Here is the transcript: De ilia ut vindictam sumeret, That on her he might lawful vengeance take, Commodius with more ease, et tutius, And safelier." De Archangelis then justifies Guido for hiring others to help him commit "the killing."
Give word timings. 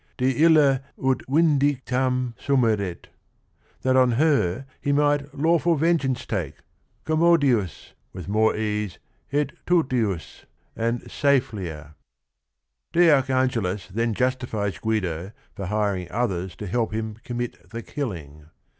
De 0.17 0.25
ilia 0.43 0.81
ut 0.97 1.21
vindictam 1.29 2.33
sumeret, 2.39 3.09
That 3.83 3.95
on 3.95 4.13
her 4.13 4.65
he 4.81 4.91
might 4.91 5.31
lawful 5.37 5.75
vengeance 5.75 6.25
take, 6.25 6.55
Commodius 7.05 7.93
with 8.11 8.27
more 8.27 8.55
ease, 8.55 8.97
et 9.31 9.51
tutius, 9.67 10.45
And 10.75 11.01
safelier." 11.03 11.93
De 12.93 13.09
Archangelis 13.11 13.89
then 13.89 14.15
justifies 14.15 14.79
Guido 14.79 15.33
for 15.53 15.67
hiring 15.67 16.09
others 16.09 16.55
to 16.55 16.65
help 16.65 16.91
him 16.95 17.17
commit 17.23 17.69
"the 17.69 17.83
killing." 17.83 18.47